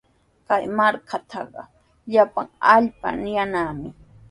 Kay 0.47 0.63
markatrawqa 0.77 1.63
llapan 2.11 2.47
allpa 2.75 3.09
yanami. 3.35 3.89